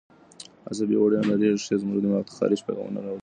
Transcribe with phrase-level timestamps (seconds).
[0.69, 3.19] عصبي وړې او نرۍ رېښې زموږ دماغ ته د خارښ پیغامونه لېږي.